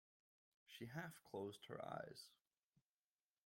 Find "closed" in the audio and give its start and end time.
1.29-1.63